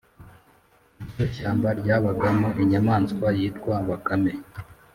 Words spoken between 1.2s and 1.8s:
shyamba